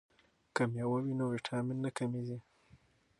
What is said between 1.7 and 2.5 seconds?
نه کمیږي.